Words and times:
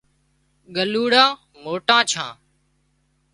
ڳلُوڙان 0.75 1.29
موٽان 1.63 2.01
ڇان 2.09 2.29